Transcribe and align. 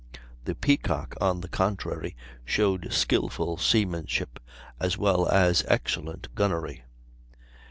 The 0.45 0.55
Peacock, 0.55 1.13
on 1.21 1.41
the 1.41 1.47
contrary, 1.47 2.15
showed 2.43 2.91
skilful 2.91 3.57
seamanship 3.57 4.39
as 4.79 4.97
well 4.97 5.27
as 5.29 5.63
excellent 5.67 6.33
gunnery. 6.33 6.83